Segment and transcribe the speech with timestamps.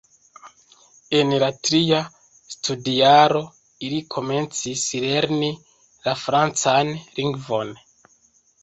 [1.17, 1.99] En la tria
[2.55, 3.43] studjaro
[3.91, 5.53] ili komencis lerni
[6.09, 7.81] la francan lingvon.